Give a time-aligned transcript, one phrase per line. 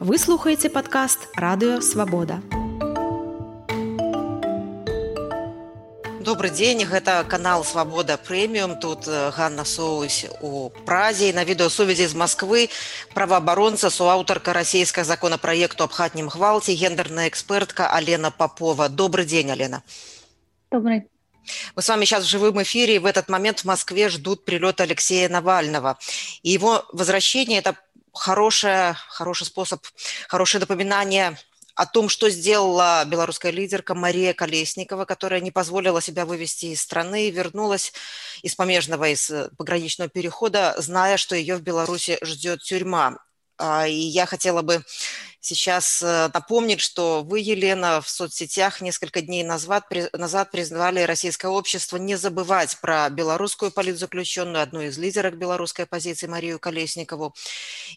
[0.00, 2.42] Вы слухаеце падкаст радыё свабода.
[6.24, 12.14] Добры дзень гэта канал свабода прэміум тут э, Ганна соусь у празе на відэасувязі з
[12.16, 12.68] Масквы
[13.12, 19.82] праваабаронца суаўтарка расійскага законапраекту аб хатнім гвалце гендерная экспертка Алена Попова добрый дзень Алена
[20.70, 21.04] добрый
[21.76, 24.84] Мы с вами сейчас в живом эфире, и в этот момент в Москве ждут прилета
[24.84, 25.98] Алексея Навального.
[26.42, 27.76] И его возвращение – это
[28.13, 29.85] хорошее, хороший способ,
[30.27, 31.37] хорошее напоминание
[31.75, 37.29] о том, что сделала белорусская лидерка Мария Колесникова, которая не позволила себя вывести из страны,
[37.29, 37.93] вернулась
[38.41, 43.17] из помежного, из э, пограничного перехода, зная, что ее в Беларуси ждет тюрьма.
[43.57, 44.83] А, и я хотела бы
[45.41, 51.97] сейчас э, напомнить, что вы, Елена, в соцсетях несколько дней назад, назад признавали российское общество
[51.97, 57.33] не забывать про белорусскую политзаключенную, одну из лидеров белорусской оппозиции Марию Колесникову.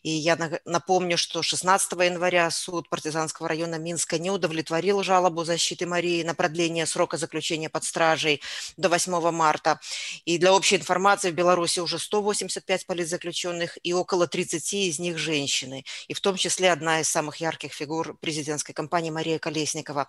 [0.03, 6.23] И я напомню, что 16 января суд партизанского района Минска не удовлетворил жалобу защиты Марии
[6.23, 8.41] на продление срока заключения под стражей
[8.77, 9.81] до 8 марта.
[10.25, 15.85] И для общей информации в Беларуси уже 185 политзаключенных и около 30 из них женщины.
[16.09, 20.07] И в том числе одна из самых ярких фигур президентской кампании Мария Колесникова.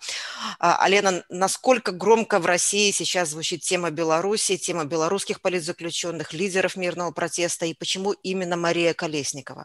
[0.58, 7.10] А, Алена, насколько громко в России сейчас звучит тема Беларуси, тема белорусских политзаключенных, лидеров мирного
[7.10, 9.64] протеста, и почему именно Мария Колесникова?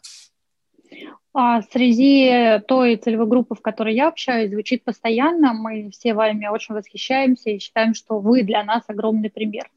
[1.32, 5.52] А среди той целевой группы, в которой я общаюсь, звучит постоянно.
[5.52, 9.70] Мы все вами очень восхищаемся и считаем, что вы для нас огромный пример.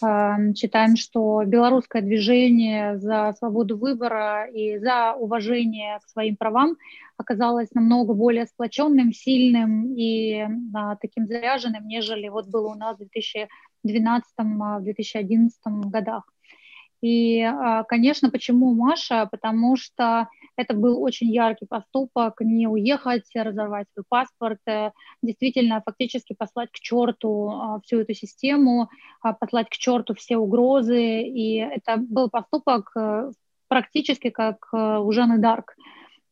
[0.00, 6.76] Считаем, что белорусское движение за свободу выбора и за уважение к своим правам
[7.16, 13.02] оказалось намного более сплоченным, сильным и да, таким заряженным, нежели вот было у нас в
[13.86, 15.50] 2012-2011
[15.90, 16.24] годах.
[17.02, 19.28] И, а, конечно, почему Маша?
[19.30, 20.28] Потому что
[20.60, 24.90] это был очень яркий поступок, не уехать, разорвать свой паспорт, э,
[25.22, 28.90] действительно фактически послать к черту а, всю эту систему,
[29.22, 31.22] а, послать к черту все угрозы.
[31.22, 33.30] И это был поступок э,
[33.68, 35.74] практически как э, у Жанны Дарк.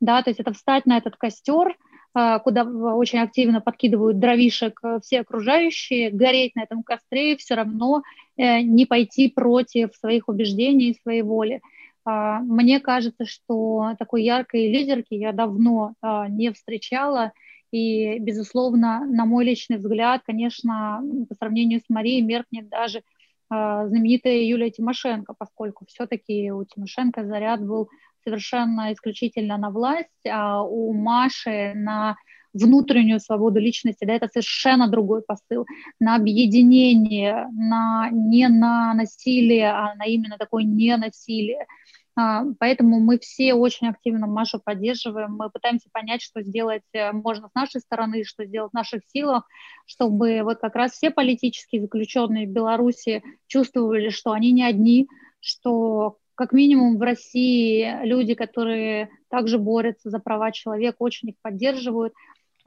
[0.00, 1.76] Да, то есть это встать на этот костер,
[2.14, 8.02] куда очень активно подкидывают дровишек все окружающие, гореть на этом костре и все равно
[8.36, 11.60] не пойти против своих убеждений и своей воли.
[12.08, 17.32] А, мне кажется, что такой яркой лидерки я давно а, не встречала.
[17.70, 23.02] И, безусловно, на мой личный взгляд, конечно, по сравнению с Марией меркнет даже
[23.50, 27.90] а, знаменитая Юлия Тимошенко, поскольку все-таки у Тимошенко заряд был
[28.24, 32.16] совершенно исключительно на власть, а у Маши на
[32.58, 35.66] внутреннюю свободу личности, да, это совершенно другой посыл,
[36.00, 41.66] на объединение, на, не на насилие, а на именно такое ненасилие.
[42.20, 45.36] А, поэтому мы все очень активно Машу поддерживаем.
[45.36, 49.46] Мы пытаемся понять, что сделать э, можно с нашей стороны, что сделать в наших силах,
[49.86, 55.08] чтобы вот как раз все политические заключенные в Беларуси чувствовали, что они не одни,
[55.38, 62.14] что как минимум в России люди, которые также борются за права человека, очень их поддерживают.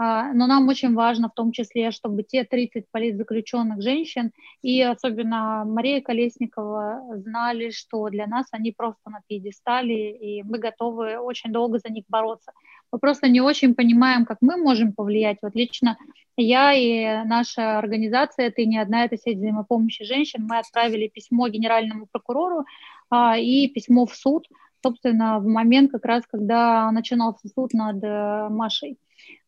[0.04, 4.32] А, но нам очень важно в том числе, чтобы те 30 политзаключенных женщин
[4.64, 11.20] и особенно Мария Колесникова знали, что для нас они просто на пьедестале, и мы готовы
[11.20, 12.52] очень долго за них бороться.
[12.92, 15.38] Мы просто не очень понимаем, как мы можем повлиять.
[15.44, 15.98] Вот лично
[16.36, 22.08] я и наша организация, это не одна, это сеть взаимопомощи женщин, мы отправили письмо генеральному
[22.12, 22.66] прокурору
[23.12, 24.48] а, и письмо в суд,
[24.82, 28.98] собственно, в момент как раз, когда начинался суд над э, Машей.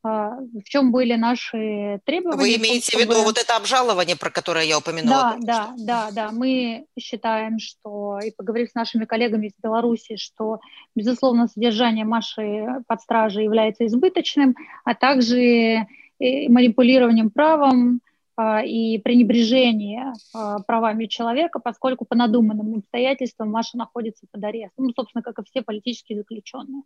[0.05, 2.41] А, в чем были наши требования.
[2.41, 3.05] Вы имеете чтобы...
[3.05, 5.37] в виду вот это обжалование, про которое я упомянула?
[5.39, 6.31] Да, да, да, да.
[6.31, 10.59] Мы считаем, что, и поговорив с нашими коллегами из Беларуси, что,
[10.93, 15.87] безусловно, содержание Маши под стражей является избыточным, а также
[16.19, 18.01] манипулированием правом,
[18.37, 25.21] и пренебрежение а, правами человека, поскольку по надуманным обстоятельствам Маша находится под арестом, ну, собственно,
[25.21, 26.81] как и все политические заключенные.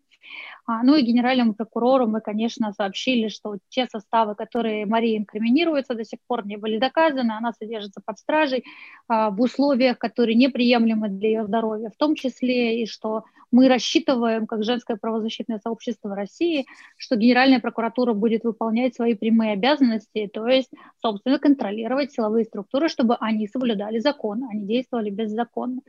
[0.66, 6.04] А, ну и генеральному прокурору мы, конечно, сообщили, что те составы, которые Марии инкриминируются, до
[6.04, 8.66] сих пор не были доказаны, она содержится под стражей
[9.08, 14.64] в условиях, которые неприемлемы для ее здоровья, в том числе и что мы рассчитываем, как
[14.64, 16.66] женское правозащитное сообщество России,
[16.98, 20.70] что Генеральная прокуратура будет выполнять свои прямые обязанности, то есть,
[21.02, 25.82] собственно, контролировать силовые структуры, чтобы они соблюдали закон, они действовали беззаконно.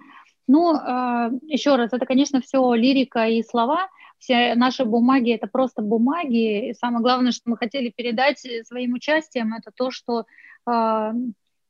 [0.46, 3.88] Ну, э, еще раз, это, конечно, все лирика и слова,
[4.19, 6.70] все наши бумаги это просто бумаги.
[6.70, 10.25] И самое главное, что мы хотели передать своим участием, это то, что
[10.66, 11.12] э,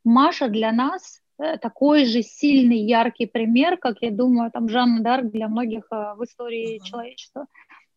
[0.04, 5.48] Маша для нас такой же сильный, яркий пример, как, я думаю, там Жанна Дарк для
[5.48, 7.46] многих э, в истории человечества.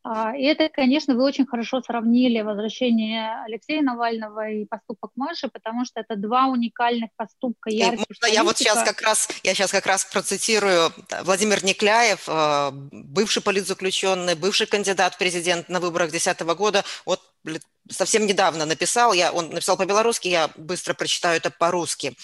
[0.03, 5.85] А, и это, конечно, вы очень хорошо сравнили возвращение Алексея Навального и поступок Маши, потому
[5.85, 7.69] что это два уникальных поступка.
[7.69, 10.91] Ярких можно я вот сейчас как раз, я сейчас как раз процитирую
[11.23, 17.21] Владимир Никляев, э, бывший политзаключенный, бывший кандидат в президент на выборах 2010 года, вот
[17.89, 22.15] совсем недавно написал, я, он написал по-белорусски, я быстро прочитаю это по-русски.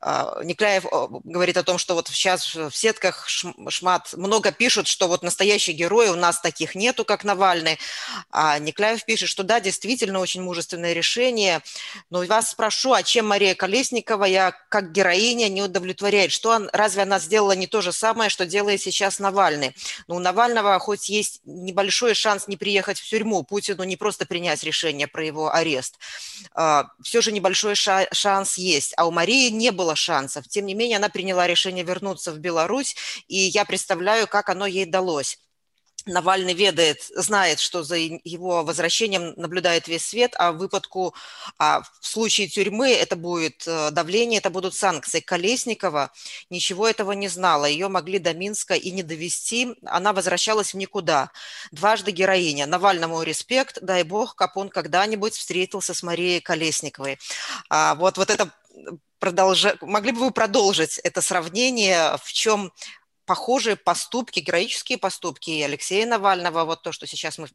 [0.00, 0.84] А, Никляев
[1.24, 6.08] говорит о том, что вот сейчас в сетках шмат много пишут, что вот настоящие герои,
[6.08, 7.78] у нас таких нету, как Навальный.
[8.30, 11.62] А Никляев пишет, что да, действительно очень мужественное решение,
[12.10, 16.30] но вас спрошу, а чем Мария Колесникова, я как героиня, не удовлетворяет?
[16.30, 19.74] Что он, разве она сделала не то же самое, что делает сейчас Навальный?
[20.06, 24.62] Ну, у Навального хоть есть небольшой шанс не приехать в тюрьму, Путину не просто принять
[24.62, 25.98] решение, решение про его арест.
[26.54, 28.94] А, Все же небольшой шанс есть.
[28.96, 30.48] А у Марии не было шансов.
[30.48, 32.96] Тем не менее, она приняла решение вернуться в Беларусь,
[33.28, 35.38] и я представляю, как оно ей далось.
[36.08, 41.14] Навальный ведает, знает, что за его возвращением наблюдает весь свет, а выпадку,
[41.58, 45.20] а в случае тюрьмы это будет э, давление, это будут санкции.
[45.20, 46.10] Колесникова
[46.50, 51.30] ничего этого не знала, ее могли до Минска и не довести, она возвращалась в никуда.
[51.70, 52.66] Дважды героиня.
[52.66, 57.18] Навальному респект, дай бог, как он когда-нибудь встретился с Марией Колесниковой.
[57.68, 58.50] А вот, вот это
[59.18, 59.76] продолжа...
[59.80, 62.72] могли бы вы продолжить это сравнение, в чем
[63.28, 67.48] похожие поступки, героические поступки и Алексея Навального, вот то, что сейчас мы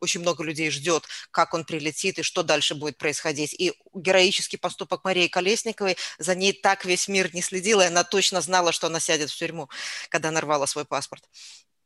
[0.00, 1.02] очень много людей ждет,
[1.32, 3.52] как он прилетит и что дальше будет происходить.
[3.52, 8.40] И героический поступок Марии Колесниковой, за ней так весь мир не следил, и она точно
[8.40, 9.68] знала, что она сядет в тюрьму,
[10.08, 11.24] когда нарвала свой паспорт.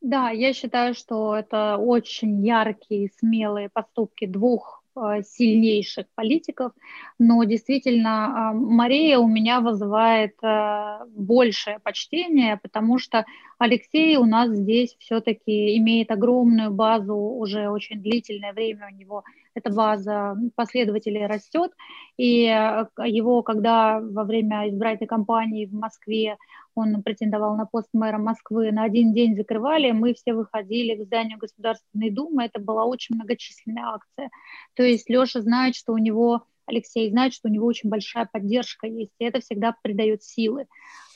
[0.03, 4.84] Да, я считаю, что это очень яркие, смелые поступки двух
[5.23, 6.73] сильнейших политиков,
[7.19, 13.25] но действительно а, Мария у меня вызывает э, большее почтение, потому что
[13.59, 19.25] Алексей у нас здесь все-таки имеет огромную базу уже очень длительное время у него
[19.55, 21.73] эта база последователей растет,
[22.17, 26.37] и э, его, когда во время избирательной кампании в Москве
[26.75, 31.39] он претендовал на пост мэра Москвы, на один день закрывали, мы все выходили к зданию
[31.39, 34.31] Государственной Думы, это была очень многочисленная акция.
[34.75, 38.87] То есть Леша знает, что у него Алексей знает, что у него очень большая поддержка
[38.87, 40.67] есть, и это всегда придает силы.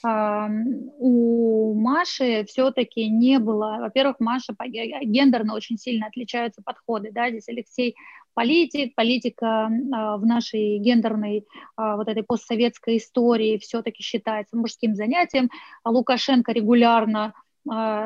[0.05, 4.55] У Маши все-таки не было, во-первых, Маша
[5.03, 7.97] гендерно очень сильно отличаются подходы, да, здесь Алексей
[8.39, 15.50] политик, политика а, в нашей гендерной а, вот этой постсоветской истории все-таки считается мужским занятием,
[15.83, 17.35] а Лукашенко регулярно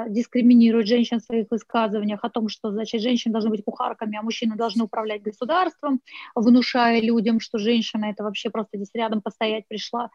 [0.09, 4.57] дискриминирует женщин в своих высказываниях о том, что, значит, женщины должны быть кухарками, а мужчины
[4.57, 6.01] должны управлять государством,
[6.35, 10.11] внушая людям, что женщина это вообще просто здесь рядом постоять пришла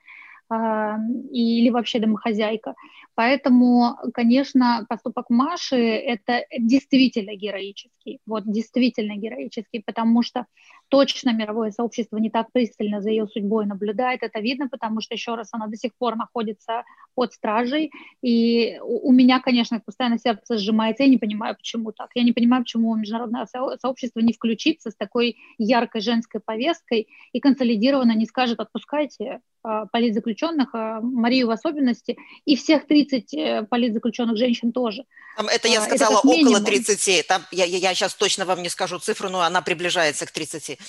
[0.50, 2.76] или вообще домохозяйка.
[3.16, 10.46] Поэтому, конечно, поступок Маши– это действительно героический, вот действительно героический, потому что
[10.90, 14.24] точно мировое сообщество не так пристально за ее судьбой наблюдает.
[14.24, 16.84] Это видно, потому что, еще раз, она до сих пор находится
[17.16, 17.92] под стражей.
[18.22, 21.04] И у меня, конечно, постоянно сердце сжимается.
[21.04, 22.10] Я не понимаю, почему так.
[22.16, 23.48] Я не понимаю, почему международное
[23.80, 30.70] сообщество не включится с такой яркой женской повесткой и консолидированно не скажет, отпускайте а, политзаключенных,
[30.74, 35.04] а, Марию в особенности, и всех 30 э, политзаключенных женщин тоже.
[35.38, 37.28] Там, это я а, сказала это около 30.
[37.28, 40.80] Там, я, я сейчас точно вам не скажу цифру, но она приближается к 30.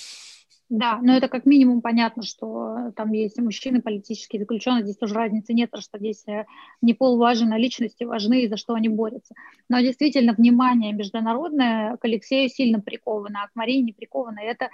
[0.69, 5.53] Да, но это как минимум понятно, что там есть мужчины политические заключенные, здесь тоже разницы
[5.53, 6.45] нет, потому что здесь э,
[6.81, 9.33] не пол важен, а личности важны, и за что они борются.
[9.67, 14.69] Но действительно внимание международное к Алексею сильно приковано, а к Марии не приковано, и это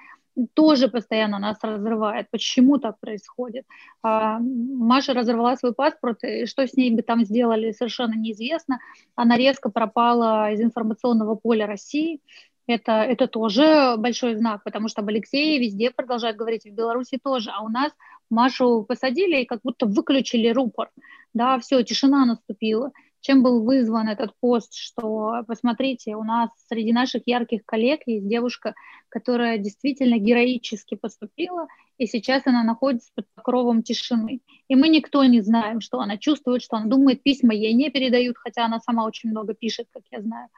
[0.53, 2.27] тоже постоянно нас разрывает.
[2.29, 3.65] Почему так происходит?
[4.03, 8.79] А, Маша разорвала свой паспорт, и что с ней бы там сделали, совершенно неизвестно.
[9.15, 12.19] Она резко пропала из информационного поля России,
[12.67, 17.51] это, это тоже большой знак, потому что об Алексее везде продолжают говорить, в Беларуси тоже,
[17.51, 17.91] а у нас
[18.29, 20.89] Машу посадили и как будто выключили рупор,
[21.33, 22.91] да, все, тишина наступила.
[23.21, 28.75] Чем был вызван этот пост, что, посмотрите, у нас среди наших ярких коллег есть девушка,
[29.09, 31.65] которая действительно героически поступила,
[31.97, 34.41] и сейчас она находится под покровом тишины.
[34.67, 38.37] И мы никто не знаем, что она чувствует, что она думает, письма ей не передают,
[38.37, 40.49] хотя она сама очень много пишет, как я знаю.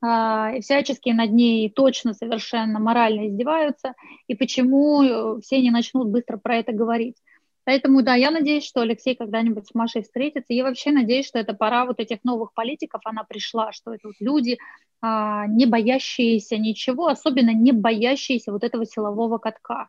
[0.00, 3.94] А, и всячески над ней точно совершенно морально издеваются,
[4.28, 7.16] и почему э, все не начнут быстро про это говорить.
[7.64, 10.54] Поэтому, да, я надеюсь, что Алексей когда-нибудь с Машей встретится.
[10.54, 14.16] И вообще надеюсь, что это пора вот этих новых политиков, она пришла, что это вот
[14.20, 14.56] люди,
[15.02, 19.88] а, не боящиеся ничего, особенно не боящиеся вот этого силового катка.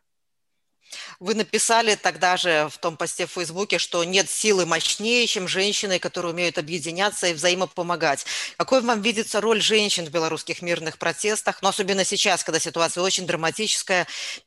[1.18, 5.98] Вы написали тогда же в том посте в Фейсбуке, что нет силы мощнее, чем женщины,
[5.98, 8.26] которые умеют объединяться и взаимопомогать.
[8.56, 13.26] Какой вам видится роль женщин в белорусских мирных протестах, но особенно сейчас, когда ситуация очень
[13.26, 14.06] драматическая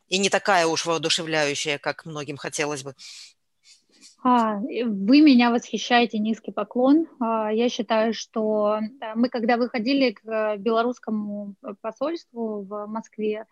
[0.10, 2.96] и не такая уж воодушевляющая, как многим хотелось бы?
[4.26, 7.08] А, вы меня восхищаете, низкий поклон.
[7.20, 8.80] А, я считаю, что
[9.16, 13.46] мы, когда выходили к белорусскому посольству в Москве,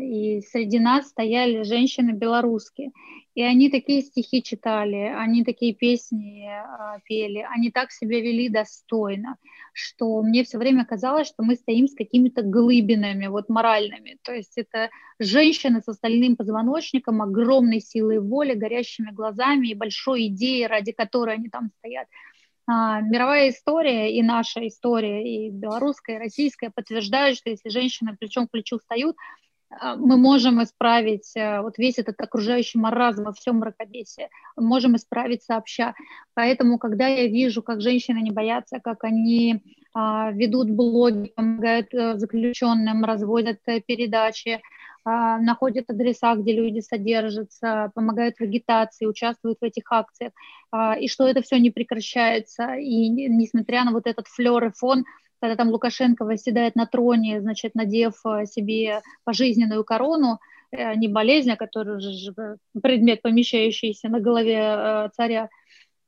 [0.00, 2.90] и среди нас стояли женщины белорусские.
[3.34, 9.38] И они такие стихи читали, они такие песни а, пели, они так себя вели достойно,
[9.72, 14.18] что мне все время казалось, что мы стоим с какими-то глыбинами, вот моральными.
[14.22, 20.66] То есть это женщины с остальным позвоночником, огромной силой воли, горящими глазами и большой идеей,
[20.66, 22.08] ради которой они там стоят.
[22.66, 28.46] А, мировая история и наша история, и белорусская, и российская подтверждают, что если женщины плечом
[28.46, 29.16] к плечу встают,
[29.80, 35.42] а, мы можем исправить э, вот весь этот окружающий маразм во всем мракобесии, можем исправить
[35.42, 35.94] сообща.
[36.34, 39.62] Поэтому, когда я вижу, как женщины не боятся, как они
[39.94, 44.62] а, ведут блоги, помогают а, заключенным, разводят э, передачи,
[45.04, 50.32] находят адреса, где люди содержатся, помогают в агитации, участвуют в этих акциях,
[50.70, 55.04] а, и что это все не прекращается, и несмотря на вот этот флер и фон,
[55.42, 60.38] когда там Лукашенко восседает на троне, значит, надев э, себе пожизненную корону,
[60.70, 62.32] э, не болезнь, а который же
[62.80, 65.48] предмет, помещающийся на голове э, царя,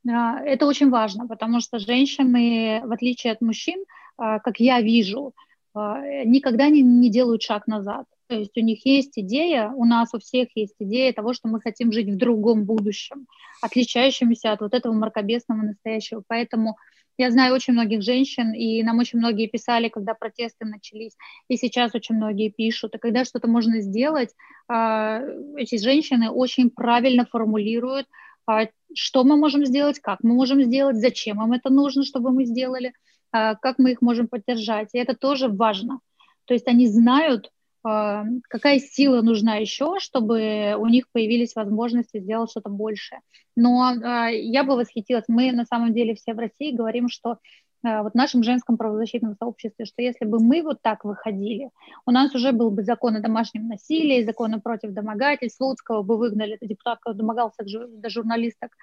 [0.08, 3.84] а, это очень важно, потому что женщины, в отличие от мужчин,
[4.16, 5.32] как я вижу,
[5.74, 8.06] никогда не, не делают шаг назад.
[8.34, 11.60] То есть у них есть идея, у нас у всех есть идея того, что мы
[11.60, 13.28] хотим жить в другом будущем,
[13.62, 16.24] отличающемся от вот этого мракобесного настоящего.
[16.26, 16.76] Поэтому
[17.16, 21.12] я знаю очень многих женщин, и нам очень многие писали, когда протесты начались,
[21.46, 22.96] и сейчас очень многие пишут.
[22.96, 24.30] И когда что-то можно сделать,
[24.66, 25.20] а,
[25.56, 28.08] эти женщины очень правильно формулируют,
[28.48, 32.46] а, что мы можем сделать, как мы можем сделать, зачем им это нужно, чтобы мы
[32.46, 32.94] сделали,
[33.30, 34.88] а, как мы их можем поддержать.
[34.92, 36.00] И это тоже важно.
[36.46, 37.52] То есть они знают,
[37.84, 43.20] какая сила нужна еще, чтобы у них появились возможности сделать что-то большее.
[43.56, 47.38] Но а, я бы восхитилась, мы на самом деле все в России говорим, что
[47.84, 51.70] а, вот в нашем женском правозащитном сообществе, что если бы мы вот так выходили,
[52.06, 56.54] у нас уже был бы закон о домашнем насилии, закон против домогательств, Слуцкого бы выгнали,
[56.54, 58.76] это депутат, домогался до журналисток, а,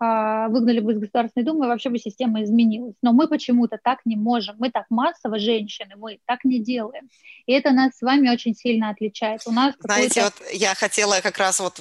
[0.00, 2.96] выгнали бы из Государственной Думы, вообще бы система изменилась.
[3.02, 4.56] Но мы почему-то так не можем.
[4.58, 7.08] Мы так массово, женщины, мы так не делаем.
[7.46, 9.42] И это нас с вами очень сильно отличает.
[9.46, 11.80] У нас Знаете, вот я хотела как раз вот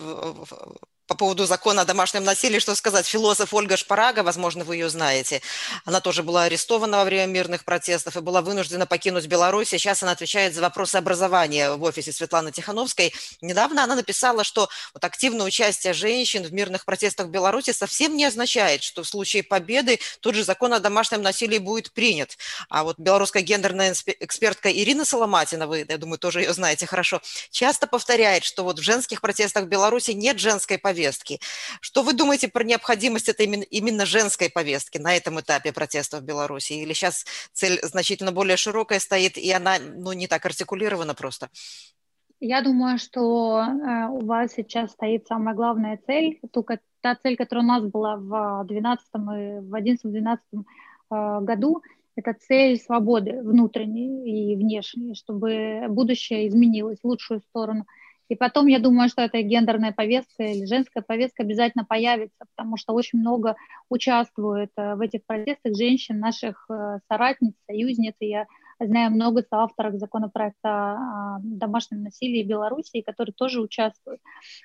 [1.07, 3.05] по поводу закона о домашнем насилии, что сказать.
[3.05, 5.41] Философ Ольга Шпарага, возможно, вы ее знаете,
[5.85, 9.69] она тоже была арестована во время мирных протестов и была вынуждена покинуть Беларусь.
[9.69, 13.13] Сейчас она отвечает за вопросы образования в офисе Светланы Тихановской.
[13.41, 18.25] Недавно она написала, что вот активное участие женщин в мирных протестах в Беларуси совсем не
[18.25, 22.37] означает, что в случае победы тот же закон о домашнем насилии будет принят.
[22.69, 27.87] А вот белорусская гендерная экспертка Ирина Соломатина, вы, я думаю, тоже ее знаете хорошо, часто
[27.87, 31.39] повторяет, что вот в женских протестах в Беларуси нет женской повестки повестки.
[31.81, 36.25] Что вы думаете про необходимость этой именно, именно женской повестки на этом этапе протестов в
[36.25, 36.73] Беларуси?
[36.73, 41.49] Или сейчас цель значительно более широкая стоит, и она ну, не так артикулирована просто?
[42.39, 46.65] Я думаю, что э, у вас сейчас стоит самая главная цель, ту,
[47.01, 49.17] та цель, которая у нас была в 12 и
[49.61, 51.81] в 11-12 э, году,
[52.15, 57.85] это цель свободы внутренней и внешней, чтобы будущее изменилось в лучшую сторону.
[58.29, 62.93] И потом, я думаю, что эта гендерная повестка или женская повестка обязательно появится, потому что
[62.93, 63.55] очень много
[63.89, 68.15] участвует э, в этих протестах женщин, наших э, соратниц, союзниц.
[68.19, 68.47] И я
[68.79, 74.21] знаю много соавторов законопроекта о домашнем насилии в Беларуси, которые тоже участвуют.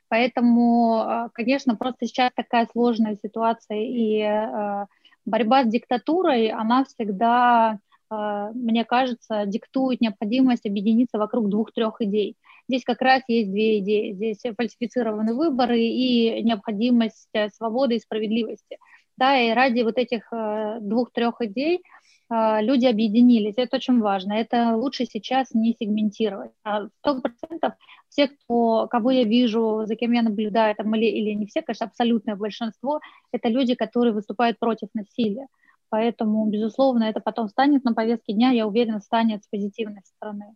[0.09, 4.87] Поэтому, э, конечно, просто сейчас такая сложная ситуация, и
[5.27, 7.79] борьба с диктатурой, она всегда
[8.11, 12.39] мне кажется, диктует необходимость объединиться вокруг двух-трех идей.
[12.69, 14.13] Здесь как раз есть две идеи.
[14.13, 18.79] Здесь фальсифицированные выборы и необходимость э, свободы и справедливости.
[19.17, 21.83] Да, и ради вот этих э, двух-трех идей
[22.31, 23.55] э, люди объединились.
[23.57, 24.35] Это очень важно.
[24.35, 26.53] Это лучше сейчас не сегментировать.
[26.63, 27.73] А сто процентов
[28.09, 31.87] все, кто, кого я вижу, за кем я наблюдаю, там, или, или не все, конечно,
[31.87, 33.01] абсолютное большинство,
[33.33, 35.47] это люди, которые выступают против насилия.
[35.91, 40.55] Поэтому, безусловно, это потом станет на повестке дня, я уверена, станет с позитивной стороны.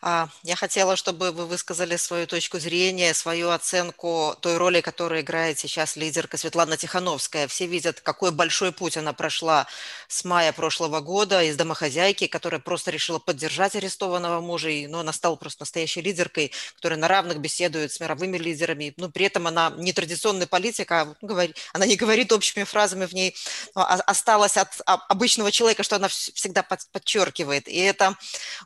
[0.00, 5.58] А, я хотела, чтобы вы высказали свою точку зрения, свою оценку той роли, которую играет
[5.58, 7.48] сейчас лидерка Светлана Тихановская.
[7.48, 9.66] Все видят, какой большой путь она прошла
[10.08, 15.12] с мая прошлого года из домохозяйки, которая просто решила поддержать арестованного мужа, и, ну, она
[15.12, 18.94] стала просто настоящей лидеркой, которая на равных беседует с мировыми лидерами.
[18.96, 21.38] Но при этом она не традиционный политик, а ну,
[21.72, 23.34] она не говорит общими фразами в ней,
[23.74, 27.68] а, осталась от обычного человека, что она всегда подчеркивает.
[27.68, 28.16] И это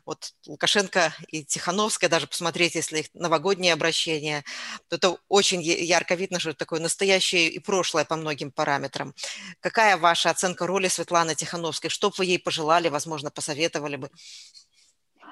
[0.05, 0.88] вот Лукашенко
[1.27, 4.43] и Тихановская, даже посмотреть, если их новогодние обращения,
[4.87, 9.13] то это очень ярко видно, что это такое настоящее и прошлое по многим параметрам.
[9.59, 11.89] Какая ваша оценка роли Светланы Тихановской?
[11.89, 14.09] Что бы вы ей пожелали, возможно, посоветовали бы?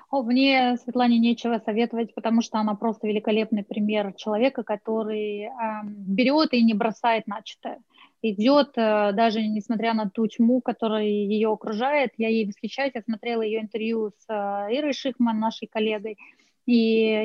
[0.10, 5.52] О, мне Светлане нечего советовать, потому что она просто великолепный пример человека, который э,
[5.84, 7.80] берет и не бросает начатое.
[8.24, 12.12] Идет, э, даже несмотря на ту тьму, которая ее окружает.
[12.18, 14.34] Я ей восхищаюсь, я смотрела ее интервью с э,
[14.76, 16.18] Ирой Шихман, нашей коллегой,
[16.66, 16.74] и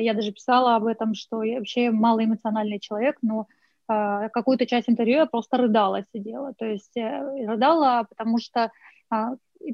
[0.03, 3.47] я даже писала об этом, что я вообще малоэмоциональный человек, но
[3.89, 6.53] э, какую-то часть интервью я просто рыдала, сидела.
[6.53, 8.71] То есть рыдала, потому что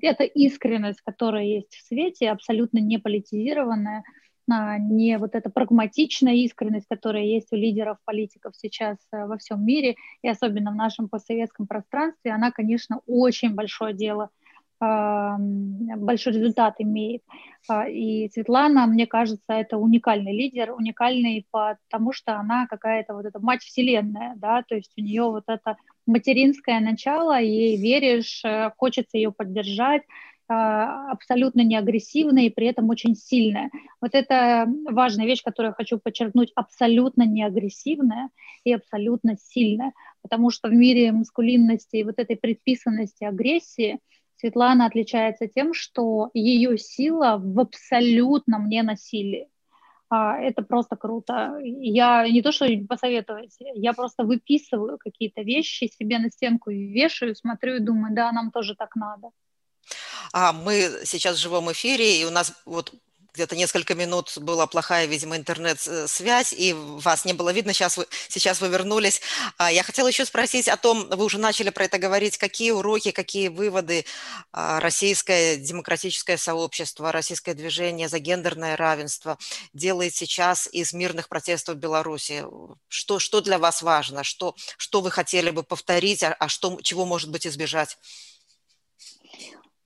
[0.02, 4.04] это искренность, которая есть в свете, абсолютно не политизированная,
[4.52, 9.66] а, не вот эта прагматичная искренность, которая есть у лидеров политиков сейчас э, во всем
[9.66, 14.30] мире, и особенно в нашем постсоветском пространстве, она, конечно, очень большое дело
[14.80, 17.22] большой результат имеет.
[17.68, 23.40] А, и Светлана, мне кажется, это уникальный лидер, уникальный потому, что она какая-то вот эта
[23.40, 25.76] мать вселенная, да, то есть у нее вот это
[26.06, 30.04] материнское начало, ей веришь, э, хочется ее поддержать,
[30.50, 33.70] абсолютно не агрессивная и при этом очень сильная.
[34.02, 38.30] Вот это важная вещь, которую я хочу подчеркнуть, абсолютно не агрессивная
[38.64, 44.00] и абсолютно сильная, потому что в мире маскулинности и вот этой предписанности агрессии–
[44.40, 49.50] Светлана отличается тем, что ее сила в абсолютном ненасилии.
[50.10, 51.60] А, это просто круто.
[51.62, 57.76] Я не то, что посоветовать, я просто выписываю какие-то вещи себе на стенку вешаю, смотрю
[57.76, 59.30] и думаю, да, нам тоже так надо.
[60.34, 62.94] А мы сейчас в живом эфире, и у нас вот
[63.34, 68.60] где-то несколько минут была плохая, видимо, интернет-связь, и вас не было видно, сейчас вы, сейчас
[68.60, 69.22] вы вернулись.
[69.58, 73.12] А, я хотела еще спросить о том, вы уже начали про это говорить, какие уроки,
[73.12, 74.06] какие выводы
[74.52, 79.38] а, российское демократическое сообщество, российское движение за гендерное равенство
[79.74, 82.44] делает сейчас из мирных протестов в Беларуси?
[82.88, 84.24] Что, что для вас важно?
[84.24, 87.98] Что, что вы хотели бы повторить, а, а что, чего, может быть, избежать?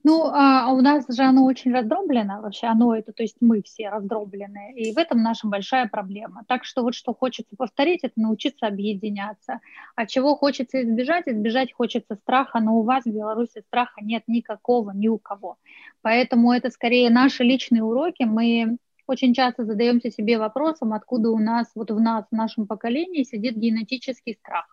[0.06, 3.88] Ну, а у нас же оно очень раздроблено, вообще оно это, то есть мы все
[3.88, 6.44] раздроблены, и в этом наша большая проблема.
[6.46, 9.60] Так что вот что хочется повторить, это научиться объединяться.
[9.96, 11.26] А чего хочется избежать?
[11.26, 15.56] Избежать хочется страха, но у вас в Беларуси страха нет никакого, ни у кого.
[16.02, 18.24] Поэтому это скорее наши личные уроки.
[18.24, 23.22] Мы очень часто задаемся себе вопросом, откуда у нас, вот в нас, в нашем поколении
[23.22, 24.66] сидит генетический страх.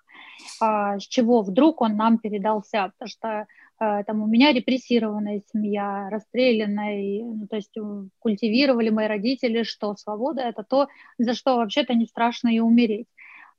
[0.59, 3.47] А, с чего вдруг он нам передался, потому что
[3.81, 7.81] там у меня репрессированная семья, расстрелянная, ну, то есть э,
[8.19, 13.07] культивировали мои родители, что свобода это то, за что вообще-то не страшно и умереть.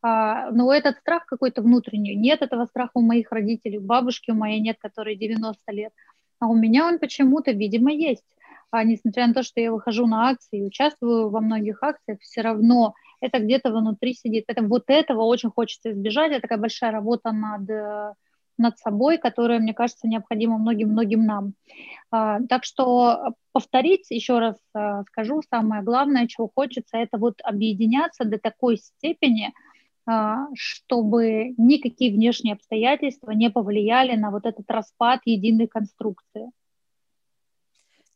[0.01, 4.61] А, но этот страх какой-то внутренний, нет этого страха у моих родителей, бабушки у моей
[4.61, 5.93] нет, которой 90 лет,
[6.39, 8.25] а у меня он почему-то, видимо, есть.
[8.71, 12.95] А несмотря на то, что я выхожу на акции участвую во многих акциях, все равно
[13.21, 14.45] это где-то внутри сидит.
[14.49, 16.33] Это, вот этого очень хочется избежать.
[16.33, 18.15] Это такая большая работа над э,
[18.62, 21.54] над собой, которое, мне кажется, необходимо многим-многим нам.
[22.12, 28.26] А, так что повторить, еще раз а, скажу, самое главное, чего хочется, это вот объединяться
[28.26, 29.54] до такой степени,
[30.06, 36.50] а, чтобы никакие внешние обстоятельства не повлияли на вот этот распад единой конструкции.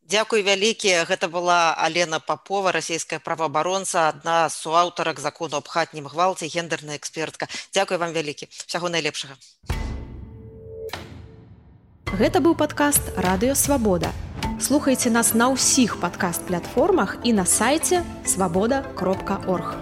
[0.02, 6.50] Дзякуй вялікі гэта была алена папова расійская праваабаронца адна з суаўтарак закону аб хатнім гвалце
[6.50, 9.38] гендерная экспертка дзякуй вам вялікі усяго найлепшага
[12.12, 14.12] Гэта быў падкаст радыёвабода.
[14.60, 19.74] Слухайце нас на ўсіх падкаст-платформах і на сайце свабода кропка орг.